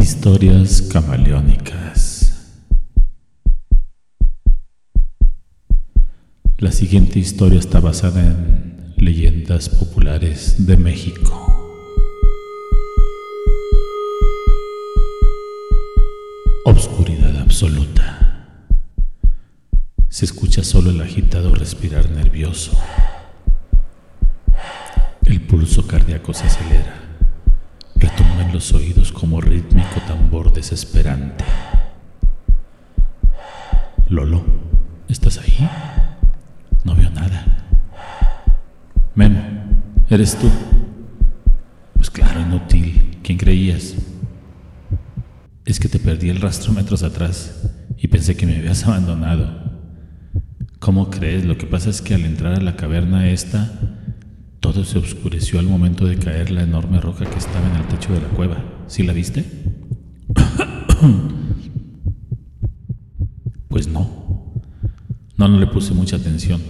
Historias 0.00 0.82
camaleónicas. 0.82 2.60
La 6.58 6.70
siguiente 6.70 7.18
historia 7.18 7.58
está 7.58 7.80
basada 7.80 8.20
en 8.20 8.94
leyendas 8.98 9.68
populares 9.68 10.66
de 10.66 10.76
México. 10.76 11.42
Obscuridad 16.64 17.38
absoluta. 17.40 18.48
Se 20.08 20.26
escucha 20.26 20.62
solo 20.62 20.90
el 20.90 21.00
agitado 21.00 21.54
respirar 21.54 22.10
nervioso. 22.10 22.78
El 25.24 25.40
pulso 25.40 25.86
cardíaco 25.86 26.34
se 26.34 26.44
acelera 26.44 27.05
los 28.56 28.72
oídos 28.72 29.12
como 29.12 29.38
rítmico 29.38 30.00
tambor 30.06 30.50
desesperante. 30.50 31.44
Lolo, 34.08 34.42
¿estás 35.10 35.36
ahí? 35.36 35.68
No 36.82 36.96
veo 36.96 37.10
nada. 37.10 37.66
Memo, 39.14 39.42
¿eres 40.08 40.38
tú? 40.38 40.50
Pues 41.96 42.08
claro, 42.08 42.40
inútil. 42.40 43.18
¿Quién 43.22 43.36
creías? 43.36 43.94
Es 45.66 45.78
que 45.78 45.90
te 45.90 45.98
perdí 45.98 46.30
el 46.30 46.40
rastro 46.40 46.72
metros 46.72 47.02
atrás 47.02 47.62
y 47.98 48.08
pensé 48.08 48.38
que 48.38 48.46
me 48.46 48.56
habías 48.56 48.86
abandonado. 48.86 49.50
¿Cómo 50.78 51.10
crees? 51.10 51.44
Lo 51.44 51.58
que 51.58 51.66
pasa 51.66 51.90
es 51.90 52.00
que 52.00 52.14
al 52.14 52.24
entrar 52.24 52.54
a 52.54 52.62
la 52.62 52.74
caverna 52.74 53.28
esta, 53.28 53.95
todo 54.72 54.84
se 54.84 54.98
oscureció 54.98 55.60
al 55.60 55.66
momento 55.66 56.06
de 56.06 56.16
caer 56.16 56.50
la 56.50 56.64
enorme 56.64 57.00
roca 57.00 57.24
que 57.24 57.38
estaba 57.38 57.70
en 57.70 57.76
el 57.76 57.86
techo 57.86 58.12
de 58.12 58.20
la 58.20 58.26
cueva. 58.26 58.64
¿Sí 58.88 59.04
la 59.04 59.12
viste? 59.12 59.44
pues 63.68 63.86
no. 63.86 64.60
No, 65.36 65.46
no 65.46 65.60
le 65.60 65.68
puse 65.68 65.94
mucha 65.94 66.16
atención. 66.16 66.60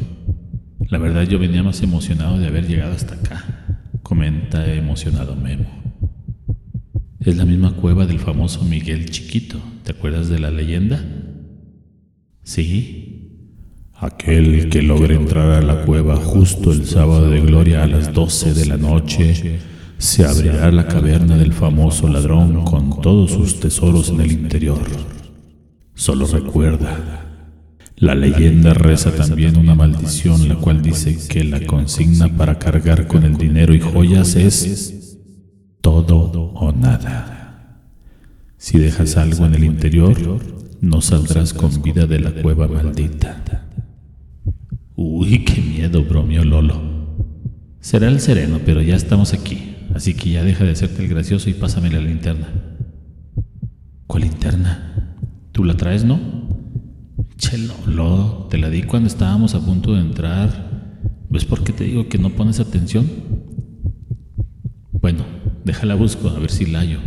La 0.90 0.98
verdad 0.98 1.22
yo 1.22 1.38
venía 1.38 1.62
más 1.62 1.82
emocionado 1.82 2.38
de 2.38 2.46
haber 2.46 2.68
llegado 2.68 2.92
hasta 2.92 3.14
acá, 3.14 3.80
comenta 4.02 4.70
emocionado 4.74 5.34
Memo. 5.34 5.64
Es 7.20 7.38
la 7.38 7.46
misma 7.46 7.76
cueva 7.76 8.04
del 8.04 8.18
famoso 8.18 8.62
Miguel 8.62 9.08
Chiquito. 9.08 9.58
¿Te 9.84 9.92
acuerdas 9.92 10.28
de 10.28 10.38
la 10.38 10.50
leyenda? 10.50 11.02
Sí, 12.42 13.15
Aquel 13.98 14.68
que 14.68 14.82
logre 14.82 15.14
entrar 15.14 15.52
a 15.52 15.62
la 15.62 15.86
cueva 15.86 16.16
justo 16.16 16.70
el 16.70 16.84
sábado 16.84 17.30
de 17.30 17.40
gloria 17.40 17.82
a 17.82 17.86
las 17.86 18.12
doce 18.12 18.52
de 18.52 18.66
la 18.66 18.76
noche, 18.76 19.60
se 19.96 20.26
abrirá 20.26 20.70
la 20.70 20.86
caverna 20.86 21.38
del 21.38 21.54
famoso 21.54 22.06
ladrón 22.06 22.62
con 22.64 23.00
todos 23.00 23.30
sus 23.30 23.58
tesoros 23.58 24.10
en 24.10 24.20
el 24.20 24.32
interior. 24.32 24.82
Solo 25.94 26.26
recuerda, 26.26 27.24
la 27.96 28.14
leyenda 28.14 28.74
reza 28.74 29.12
también 29.12 29.56
una 29.56 29.74
maldición 29.74 30.46
la 30.46 30.56
cual 30.56 30.82
dice 30.82 31.16
que 31.26 31.42
la 31.44 31.64
consigna 31.64 32.28
para 32.28 32.58
cargar 32.58 33.06
con 33.06 33.24
el 33.24 33.38
dinero 33.38 33.72
y 33.72 33.80
joyas 33.80 34.36
es 34.36 35.16
todo 35.80 36.52
o 36.52 36.70
nada. 36.70 37.80
Si 38.58 38.78
dejas 38.78 39.16
algo 39.16 39.46
en 39.46 39.54
el 39.54 39.64
interior, 39.64 40.18
no 40.82 41.00
saldrás 41.00 41.54
con 41.54 41.80
vida 41.80 42.06
de 42.06 42.20
la 42.20 42.32
cueva 42.32 42.68
maldita. 42.68 43.65
Uy, 44.96 45.44
qué 45.44 45.60
miedo, 45.60 46.02
bromeó 46.04 46.42
Lolo. 46.42 46.80
Será 47.80 48.08
el 48.08 48.18
sereno, 48.18 48.60
pero 48.64 48.80
ya 48.80 48.96
estamos 48.96 49.34
aquí, 49.34 49.76
así 49.94 50.14
que 50.14 50.30
ya 50.30 50.42
deja 50.42 50.64
de 50.64 50.70
hacerte 50.70 51.04
el 51.04 51.10
gracioso 51.10 51.50
y 51.50 51.54
pásame 51.54 51.90
la 51.90 52.00
linterna. 52.00 52.48
¿Cuál 54.06 54.22
linterna? 54.22 55.14
¿Tú 55.52 55.64
la 55.64 55.76
traes, 55.76 56.04
no? 56.04 56.18
Che, 57.36 57.58
Lolo, 57.58 58.48
te 58.50 58.56
la 58.56 58.70
di 58.70 58.84
cuando 58.84 59.08
estábamos 59.08 59.54
a 59.54 59.60
punto 59.60 59.92
de 59.92 60.00
entrar. 60.00 61.00
¿Ves 61.28 61.44
por 61.44 61.62
qué 61.62 61.74
te 61.74 61.84
digo 61.84 62.08
que 62.08 62.16
no 62.16 62.30
pones 62.30 62.58
atención? 62.58 63.06
Bueno, 64.92 65.26
déjala 65.62 65.94
busco, 65.94 66.30
a 66.30 66.38
ver 66.38 66.50
si 66.50 66.64
la 66.64 66.78
hallo. 66.78 67.00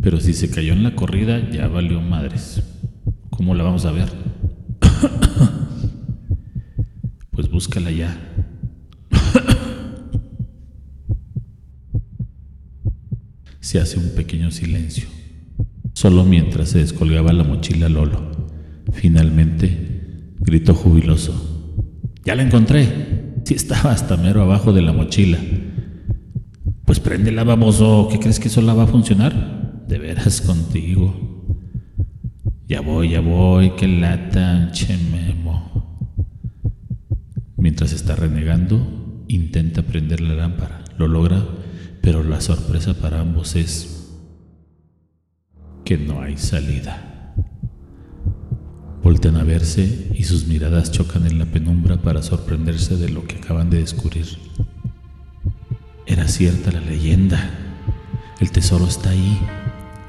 Pero 0.00 0.18
si 0.18 0.32
se 0.32 0.50
cayó 0.50 0.72
en 0.72 0.82
la 0.82 0.96
corrida, 0.96 1.50
ya 1.50 1.68
valió 1.68 2.00
madres. 2.00 2.62
¿Cómo 3.28 3.54
la 3.54 3.64
vamos 3.64 3.84
a 3.84 3.92
ver? 3.92 4.08
Pues 7.42 7.50
búscala 7.50 7.90
ya. 7.90 8.16
se 13.58 13.80
hace 13.80 13.98
un 13.98 14.10
pequeño 14.10 14.52
silencio, 14.52 15.08
solo 15.92 16.24
mientras 16.24 16.68
se 16.68 16.78
descolgaba 16.78 17.32
la 17.32 17.42
mochila 17.42 17.88
Lolo. 17.88 18.30
Finalmente, 18.92 20.36
gritó 20.38 20.72
jubiloso. 20.72 21.34
¡Ya 22.24 22.36
la 22.36 22.44
encontré! 22.44 23.32
Sí 23.44 23.54
estaba 23.54 23.90
hasta 23.90 24.16
mero 24.16 24.42
abajo 24.42 24.72
de 24.72 24.82
la 24.82 24.92
mochila. 24.92 25.38
Pues 26.84 27.00
préndela, 27.00 27.42
baboso. 27.42 28.06
¿Qué 28.08 28.20
crees 28.20 28.38
que 28.38 28.50
sola 28.50 28.72
va 28.72 28.84
a 28.84 28.86
funcionar? 28.86 29.82
De 29.88 29.98
veras 29.98 30.42
contigo. 30.42 31.12
Ya 32.68 32.82
voy, 32.82 33.08
ya 33.08 33.20
voy, 33.20 33.70
qué 33.70 33.88
lata, 33.88 34.70
che 34.70 34.96
memo. 34.96 35.21
Mientras 37.72 37.94
está 37.94 38.14
renegando, 38.14 39.24
intenta 39.28 39.80
prender 39.80 40.20
la 40.20 40.34
lámpara. 40.34 40.84
Lo 40.98 41.08
logra, 41.08 41.42
pero 42.02 42.22
la 42.22 42.42
sorpresa 42.42 42.92
para 42.92 43.18
ambos 43.20 43.56
es 43.56 44.10
que 45.82 45.96
no 45.96 46.20
hay 46.20 46.36
salida. 46.36 47.34
Voltean 49.02 49.36
a 49.36 49.44
verse 49.44 50.10
y 50.14 50.24
sus 50.24 50.46
miradas 50.48 50.92
chocan 50.92 51.26
en 51.26 51.38
la 51.38 51.46
penumbra 51.46 51.96
para 51.96 52.22
sorprenderse 52.22 52.98
de 52.98 53.08
lo 53.08 53.26
que 53.26 53.36
acaban 53.36 53.70
de 53.70 53.78
descubrir. 53.78 54.26
Era 56.04 56.28
cierta 56.28 56.72
la 56.72 56.80
leyenda. 56.80 57.52
El 58.38 58.50
tesoro 58.50 58.86
está 58.86 59.08
ahí, 59.08 59.40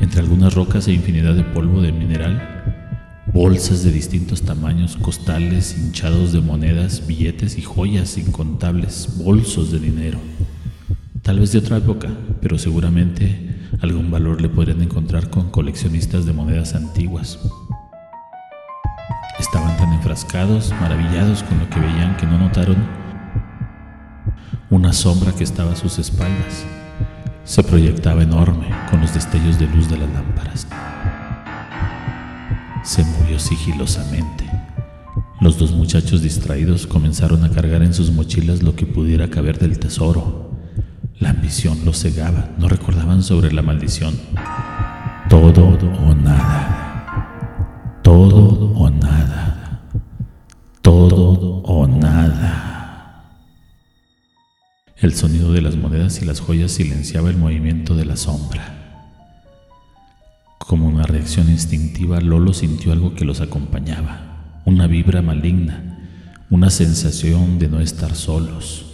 entre 0.01 0.19
algunas 0.19 0.53
rocas 0.53 0.89
e 0.89 0.91
infinidad 0.91 1.33
de 1.33 1.45
polvo 1.45 1.81
de 1.81 1.93
mineral 1.93 2.52
bolsas 3.33 3.83
de 3.83 3.91
distintos 3.91 4.43
tamaños, 4.43 4.95
costales 4.95 5.75
hinchados 5.75 6.33
de 6.33 6.41
monedas, 6.41 7.07
billetes 7.07 7.57
y 7.57 7.63
joyas 7.63 8.19
incontables, 8.19 9.17
bolsos 9.17 9.71
de 9.71 9.79
dinero. 9.79 10.19
Tal 11.23 11.39
vez 11.39 11.51
de 11.51 11.57
otra 11.57 11.77
época, 11.77 12.09
pero 12.41 12.59
seguramente 12.59 13.49
algún 13.81 14.11
valor 14.11 14.39
le 14.39 14.49
podrían 14.49 14.83
encontrar 14.83 15.31
con 15.31 15.49
coleccionistas 15.49 16.27
de 16.27 16.33
monedas 16.33 16.75
antiguas. 16.75 17.39
Estaban 19.39 19.75
tan 19.77 19.91
enfrascados, 19.93 20.71
maravillados 20.79 21.41
con 21.41 21.57
lo 21.57 21.67
que 21.71 21.79
veían 21.79 22.15
que 22.17 22.27
no 22.27 22.37
notaron 22.37 22.77
una 24.69 24.93
sombra 24.93 25.31
que 25.31 25.43
estaba 25.43 25.71
a 25.71 25.75
sus 25.75 25.97
espaldas. 25.97 26.65
Se 27.45 27.63
proyectaba 27.63 28.21
enorme 28.21 28.67
con 28.91 29.01
los 29.01 29.11
destellos 29.11 29.57
de 29.57 29.67
luz 29.67 29.89
de 29.89 29.97
las 29.97 30.09
lámparas 30.11 30.67
sigilosamente. 33.39 34.45
Los 35.41 35.57
dos 35.57 35.71
muchachos 35.71 36.21
distraídos 36.21 36.87
comenzaron 36.87 37.43
a 37.43 37.49
cargar 37.49 37.83
en 37.83 37.93
sus 37.93 38.11
mochilas 38.11 38.63
lo 38.63 38.75
que 38.75 38.85
pudiera 38.85 39.29
caber 39.29 39.59
del 39.59 39.79
tesoro. 39.79 40.51
La 41.19 41.31
ambición 41.31 41.79
los 41.85 41.99
cegaba, 41.99 42.51
no 42.57 42.69
recordaban 42.69 43.23
sobre 43.23 43.51
la 43.51 43.61
maldición. 43.61 44.15
Todo 45.29 45.67
o 45.67 46.15
nada. 46.15 47.99
Todo 48.01 48.73
o 48.73 48.89
nada. 48.89 49.81
Todo 50.81 51.61
o 51.63 51.87
nada. 51.87 53.29
El 54.97 55.13
sonido 55.13 55.51
de 55.51 55.61
las 55.61 55.75
monedas 55.75 56.21
y 56.21 56.25
las 56.25 56.39
joyas 56.39 56.71
silenciaba 56.71 57.29
el 57.29 57.37
movimiento 57.37 57.95
de 57.95 58.05
la 58.05 58.15
sombra. 58.15 58.82
Como 60.73 60.87
una 60.87 61.03
reacción 61.03 61.51
instintiva, 61.51 62.19
Lolo 62.19 62.51
sintió 62.51 62.93
algo 62.93 63.13
que 63.13 63.25
los 63.25 63.41
acompañaba, 63.41 64.61
una 64.65 64.87
vibra 64.87 65.21
maligna, 65.21 65.99
una 66.49 66.71
sensación 66.71 67.59
de 67.59 67.67
no 67.67 67.79
estar 67.79 68.15
solos. 68.15 68.85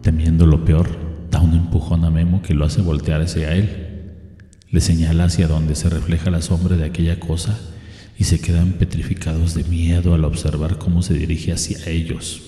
Temiendo 0.00 0.46
lo 0.46 0.64
peor, 0.64 0.88
da 1.30 1.42
un 1.42 1.52
empujón 1.52 2.06
a 2.06 2.10
Memo 2.10 2.40
que 2.40 2.54
lo 2.54 2.64
hace 2.64 2.80
voltear 2.80 3.20
hacia 3.20 3.52
él. 3.52 4.14
Le 4.70 4.80
señala 4.80 5.24
hacia 5.24 5.46
donde 5.46 5.74
se 5.74 5.90
refleja 5.90 6.30
la 6.30 6.40
sombra 6.40 6.78
de 6.78 6.86
aquella 6.86 7.20
cosa 7.20 7.60
y 8.18 8.24
se 8.24 8.40
quedan 8.40 8.72
petrificados 8.78 9.52
de 9.52 9.64
miedo 9.64 10.14
al 10.14 10.24
observar 10.24 10.78
cómo 10.78 11.02
se 11.02 11.12
dirige 11.12 11.52
hacia 11.52 11.86
ellos. 11.86 12.40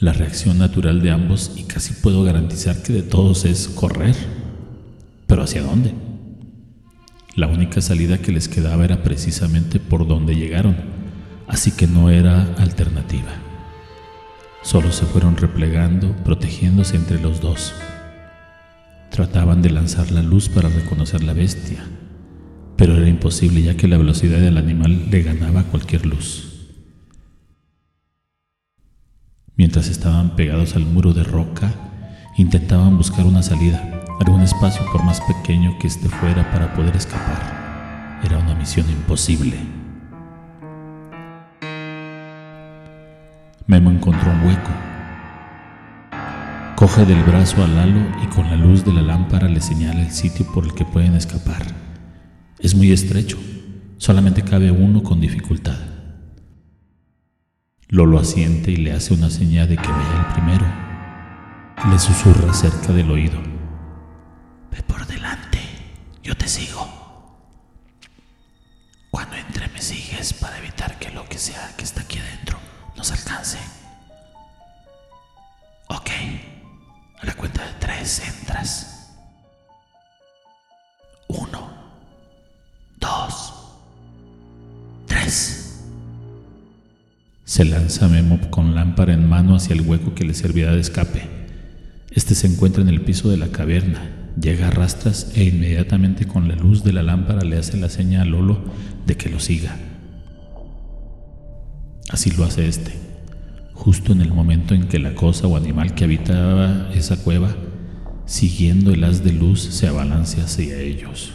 La 0.00 0.12
reacción 0.12 0.58
natural 0.58 1.02
de 1.02 1.12
ambos, 1.12 1.52
y 1.54 1.62
casi 1.62 1.94
puedo 1.94 2.24
garantizar 2.24 2.82
que 2.82 2.92
de 2.92 3.02
todos, 3.02 3.44
es 3.44 3.68
correr. 3.68 4.16
¿Pero 5.34 5.42
hacia 5.42 5.62
dónde? 5.62 5.92
La 7.34 7.48
única 7.48 7.80
salida 7.80 8.18
que 8.18 8.30
les 8.30 8.46
quedaba 8.46 8.84
era 8.84 9.02
precisamente 9.02 9.80
por 9.80 10.06
donde 10.06 10.36
llegaron, 10.36 10.76
así 11.48 11.72
que 11.72 11.88
no 11.88 12.08
era 12.08 12.54
alternativa. 12.54 13.32
Solo 14.62 14.92
se 14.92 15.06
fueron 15.06 15.36
replegando, 15.36 16.14
protegiéndose 16.22 16.94
entre 16.94 17.20
los 17.20 17.40
dos. 17.40 17.74
Trataban 19.10 19.60
de 19.60 19.70
lanzar 19.70 20.12
la 20.12 20.22
luz 20.22 20.48
para 20.48 20.68
reconocer 20.68 21.24
la 21.24 21.32
bestia, 21.32 21.84
pero 22.76 22.96
era 22.96 23.08
imposible 23.08 23.60
ya 23.60 23.76
que 23.76 23.88
la 23.88 23.98
velocidad 23.98 24.38
del 24.38 24.56
animal 24.56 25.10
le 25.10 25.22
ganaba 25.24 25.64
cualquier 25.64 26.06
luz. 26.06 26.70
Mientras 29.56 29.88
estaban 29.88 30.36
pegados 30.36 30.76
al 30.76 30.86
muro 30.86 31.12
de 31.12 31.24
roca, 31.24 31.74
intentaban 32.38 32.96
buscar 32.96 33.26
una 33.26 33.42
salida, 33.42 33.93
algún 34.20 34.42
espacio 34.42 34.84
por 34.92 35.02
más 35.04 35.20
pequeño 35.20 35.78
que 35.78 35.86
esté 35.86 36.08
fuera 36.08 36.50
para 36.50 36.72
poder 36.74 36.96
escapar. 36.96 38.20
Era 38.24 38.38
una 38.38 38.54
misión 38.54 38.88
imposible. 38.90 39.58
Memo 43.66 43.90
encontró 43.90 44.30
un 44.30 44.46
hueco 44.46 44.70
Coge 46.76 47.06
del 47.06 47.22
brazo 47.22 47.62
a 47.62 47.68
Lalo 47.68 48.00
y 48.20 48.26
con 48.26 48.50
la 48.50 48.56
luz 48.56 48.84
de 48.84 48.92
la 48.92 49.00
lámpara 49.00 49.48
le 49.48 49.60
señala 49.60 50.02
el 50.02 50.10
sitio 50.10 50.44
por 50.52 50.64
el 50.64 50.74
que 50.74 50.84
pueden 50.84 51.14
escapar. 51.14 51.62
Es 52.58 52.74
muy 52.74 52.90
estrecho, 52.90 53.38
solamente 53.96 54.42
cabe 54.42 54.72
uno 54.72 55.04
con 55.04 55.20
dificultad. 55.20 55.78
Lolo 57.88 58.18
asiente 58.18 58.72
y 58.72 58.76
le 58.76 58.92
hace 58.92 59.14
una 59.14 59.30
señal 59.30 59.68
de 59.68 59.76
que 59.76 59.88
vaya 59.88 60.26
el 60.26 60.34
primero. 60.34 60.66
Le 61.92 61.98
susurra 62.00 62.52
cerca 62.52 62.92
del 62.92 63.08
oído. 63.08 63.53
Ve 64.74 64.82
por 64.82 65.06
delante, 65.06 65.60
yo 66.24 66.36
te 66.36 66.48
sigo. 66.48 66.84
Cuando 69.08 69.36
entre 69.36 69.68
me 69.68 69.80
sigues 69.80 70.32
para 70.32 70.58
evitar 70.58 70.98
que 70.98 71.10
lo 71.10 71.24
que 71.28 71.38
sea 71.38 71.72
que 71.76 71.84
está 71.84 72.00
aquí 72.00 72.18
adentro 72.18 72.58
nos 72.96 73.12
alcance. 73.12 73.58
Ok. 75.88 76.10
A 77.20 77.26
la 77.26 77.34
cuenta 77.34 77.64
de 77.64 77.72
tres 77.78 78.20
entras. 78.26 79.14
Uno, 81.28 81.70
dos, 82.98 83.54
tres. 85.06 85.84
Se 87.44 87.64
lanza 87.64 88.08
Memo 88.08 88.50
con 88.50 88.74
lámpara 88.74 89.12
en 89.12 89.28
mano 89.28 89.54
hacia 89.54 89.74
el 89.74 89.82
hueco 89.82 90.16
que 90.16 90.24
le 90.24 90.34
servirá 90.34 90.72
de 90.72 90.80
escape. 90.80 91.28
Este 92.10 92.34
se 92.34 92.48
encuentra 92.48 92.82
en 92.82 92.88
el 92.88 93.02
piso 93.02 93.28
de 93.28 93.36
la 93.36 93.52
caverna. 93.52 94.23
Llega 94.40 94.68
a 94.68 94.70
rastras 94.70 95.32
e 95.34 95.44
inmediatamente 95.44 96.26
con 96.26 96.48
la 96.48 96.56
luz 96.56 96.82
de 96.84 96.92
la 96.92 97.02
lámpara 97.02 97.42
le 97.42 97.56
hace 97.56 97.76
la 97.76 97.88
seña 97.88 98.22
a 98.22 98.24
Lolo 98.24 98.64
de 99.06 99.16
que 99.16 99.28
lo 99.28 99.40
siga. 99.40 99.76
Así 102.10 102.30
lo 102.30 102.44
hace 102.44 102.68
este 102.68 103.04
justo 103.74 104.12
en 104.12 104.22
el 104.22 104.32
momento 104.32 104.74
en 104.74 104.88
que 104.88 104.98
la 104.98 105.14
cosa 105.14 105.46
o 105.46 105.56
animal 105.56 105.94
que 105.94 106.04
habitaba 106.04 106.88
esa 106.94 107.18
cueva, 107.18 107.54
siguiendo 108.24 108.92
el 108.92 109.04
haz 109.04 109.22
de 109.22 109.32
luz, 109.32 109.60
se 109.60 109.86
abalancia 109.86 110.44
hacia 110.44 110.78
ellos. 110.78 111.32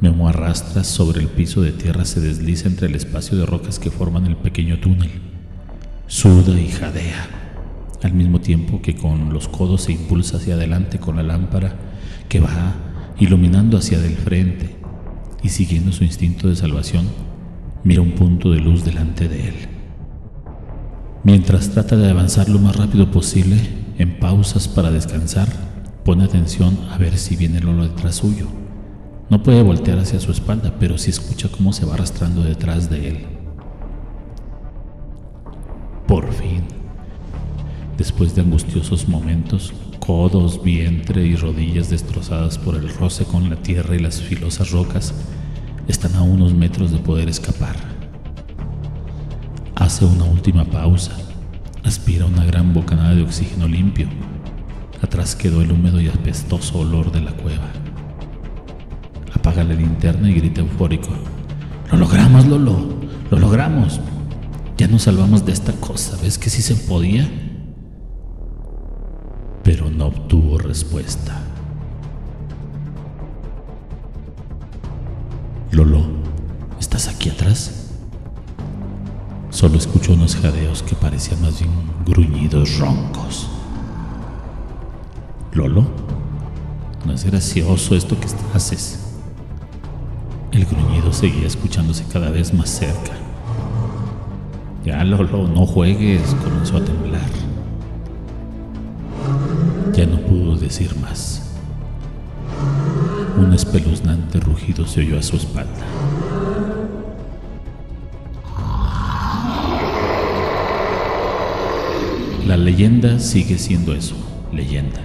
Memo 0.00 0.28
arrastra 0.28 0.84
sobre 0.84 1.20
el 1.20 1.28
piso 1.28 1.62
de 1.62 1.72
tierra, 1.72 2.04
se 2.04 2.20
desliza 2.20 2.68
entre 2.68 2.88
el 2.88 2.94
espacio 2.94 3.38
de 3.38 3.46
rocas 3.46 3.78
que 3.78 3.90
forman 3.90 4.26
el 4.26 4.36
pequeño 4.36 4.78
túnel. 4.78 5.10
Suda 6.06 6.60
y 6.60 6.68
jadea, 6.68 7.41
al 8.06 8.14
mismo 8.14 8.40
tiempo 8.40 8.82
que 8.82 8.94
con 8.94 9.32
los 9.32 9.48
codos 9.48 9.82
se 9.82 9.92
impulsa 9.92 10.36
hacia 10.36 10.54
adelante 10.54 10.98
con 10.98 11.16
la 11.16 11.22
lámpara 11.22 11.74
que 12.28 12.40
va 12.40 12.74
iluminando 13.18 13.76
hacia 13.78 13.98
del 14.00 14.16
frente 14.16 14.76
y 15.42 15.48
siguiendo 15.48 15.92
su 15.92 16.04
instinto 16.04 16.48
de 16.48 16.56
salvación, 16.56 17.06
mira 17.84 18.00
un 18.00 18.12
punto 18.12 18.50
de 18.50 18.60
luz 18.60 18.84
delante 18.84 19.28
de 19.28 19.48
él. 19.48 19.54
Mientras 21.24 21.70
trata 21.70 21.96
de 21.96 22.10
avanzar 22.10 22.48
lo 22.48 22.58
más 22.58 22.76
rápido 22.76 23.10
posible, 23.10 23.56
en 23.98 24.18
pausas 24.18 24.66
para 24.66 24.90
descansar, 24.90 25.48
pone 26.04 26.24
atención 26.24 26.76
a 26.90 26.98
ver 26.98 27.16
si 27.16 27.36
viene 27.36 27.60
Lolo 27.60 27.84
detrás 27.84 28.16
suyo. 28.16 28.48
No 29.30 29.42
puede 29.42 29.62
voltear 29.62 29.98
hacia 29.98 30.20
su 30.20 30.32
espalda, 30.32 30.74
pero 30.78 30.98
sí 30.98 31.10
escucha 31.10 31.48
cómo 31.48 31.72
se 31.72 31.86
va 31.86 31.94
arrastrando 31.94 32.42
detrás 32.42 32.90
de 32.90 33.08
él. 33.08 33.26
Por 36.06 36.32
fin, 36.32 36.64
después 37.96 38.34
de 38.34 38.42
angustiosos 38.42 39.08
momentos, 39.08 39.72
codos, 39.98 40.62
vientre 40.62 41.24
y 41.26 41.36
rodillas 41.36 41.90
destrozadas 41.90 42.58
por 42.58 42.74
el 42.74 42.88
roce 42.94 43.24
con 43.24 43.48
la 43.50 43.56
tierra 43.56 43.94
y 43.94 44.00
las 44.00 44.20
filosas 44.20 44.70
rocas, 44.70 45.14
están 45.88 46.14
a 46.16 46.22
unos 46.22 46.54
metros 46.54 46.90
de 46.90 46.98
poder 46.98 47.28
escapar. 47.28 47.76
Hace 49.76 50.04
una 50.04 50.24
última 50.24 50.64
pausa. 50.64 51.12
Aspira 51.84 52.26
una 52.26 52.44
gran 52.44 52.72
bocanada 52.72 53.14
de 53.14 53.22
oxígeno 53.22 53.66
limpio. 53.66 54.08
Atrás 55.02 55.34
quedó 55.34 55.60
el 55.62 55.72
húmedo 55.72 56.00
y 56.00 56.08
apestoso 56.08 56.78
olor 56.78 57.10
de 57.10 57.20
la 57.20 57.32
cueva. 57.32 57.68
Apaga 59.34 59.64
la 59.64 59.74
linterna 59.74 60.30
y 60.30 60.34
grita 60.34 60.60
eufórico. 60.60 61.10
Lo 61.90 61.98
logramos, 61.98 62.46
Lolo. 62.46 63.00
Lo 63.30 63.38
logramos. 63.38 64.00
Ya 64.78 64.86
nos 64.86 65.02
salvamos 65.02 65.44
de 65.44 65.52
esta 65.52 65.72
cosa. 65.72 66.16
¿Ves 66.22 66.38
que 66.38 66.48
sí 66.48 66.62
se 66.62 66.76
podía? 66.76 67.28
Pero 69.62 69.90
no 69.90 70.06
obtuvo 70.06 70.58
respuesta. 70.58 71.40
Lolo, 75.70 76.04
¿estás 76.80 77.08
aquí 77.08 77.30
atrás? 77.30 77.90
Solo 79.50 79.78
escuchó 79.78 80.14
unos 80.14 80.36
jadeos 80.36 80.82
que 80.82 80.94
parecían 80.94 81.40
más 81.42 81.60
bien 81.60 81.70
gruñidos 82.04 82.78
roncos. 82.78 83.48
Lolo, 85.52 85.86
no 87.06 87.12
es 87.12 87.24
gracioso 87.24 87.94
esto 87.94 88.18
que 88.18 88.26
haces. 88.54 88.98
El 90.50 90.66
gruñido 90.66 91.12
seguía 91.12 91.46
escuchándose 91.46 92.04
cada 92.12 92.30
vez 92.30 92.52
más 92.52 92.68
cerca. 92.68 93.12
Ya, 94.84 95.04
Lolo, 95.04 95.46
no 95.46 95.64
juegues, 95.64 96.34
comenzó 96.42 96.78
a 96.78 96.84
temblar. 96.84 97.41
Decir 100.72 100.96
más. 100.96 101.42
Un 103.36 103.52
espeluznante 103.52 104.40
rugido 104.40 104.86
se 104.86 105.00
oyó 105.00 105.18
a 105.18 105.22
su 105.22 105.36
espalda. 105.36 105.84
La 112.46 112.56
leyenda 112.56 113.18
sigue 113.18 113.58
siendo 113.58 113.92
eso, 113.94 114.16
leyenda. 114.50 115.02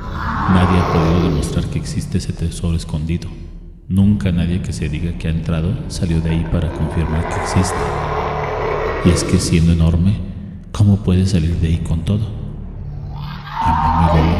Nadie 0.00 0.80
ha 0.80 0.92
podido 0.92 1.30
demostrar 1.30 1.66
que 1.66 1.78
existe 1.78 2.18
ese 2.18 2.32
tesoro 2.32 2.76
escondido. 2.76 3.28
Nunca 3.86 4.32
nadie 4.32 4.60
que 4.60 4.72
se 4.72 4.88
diga 4.88 5.16
que 5.18 5.28
ha 5.28 5.30
entrado 5.30 5.72
salió 5.86 6.20
de 6.20 6.30
ahí 6.30 6.48
para 6.50 6.72
confirmar 6.72 7.28
que 7.28 7.40
existe. 7.40 7.78
Y 9.04 9.10
es 9.10 9.22
que 9.22 9.38
siendo 9.38 9.72
enorme, 9.72 10.16
¿cómo 10.72 11.04
puede 11.04 11.26
salir 11.26 11.54
de 11.60 11.68
ahí 11.68 11.78
con 11.78 12.04
todo? 12.04 12.39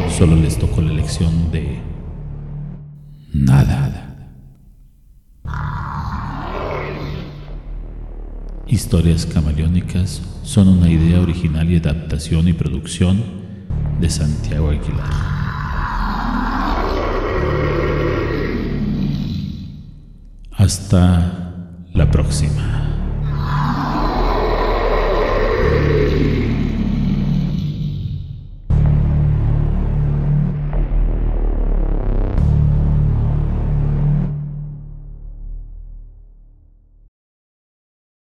Solo 0.09 0.35
les 0.35 0.57
tocó 0.59 0.81
la 0.81 0.93
lección 0.93 1.51
de 1.51 1.79
nada. 3.33 3.91
Historias 8.67 9.25
camaleónicas 9.25 10.21
son 10.43 10.69
una 10.69 10.89
idea 10.89 11.19
original 11.19 11.69
y 11.69 11.75
adaptación 11.75 12.47
y 12.47 12.53
producción 12.53 13.21
de 13.99 14.09
Santiago 14.09 14.69
Aguilar. 14.69 15.09
Hasta 20.51 21.53
la 21.93 22.09
próxima. 22.09 22.80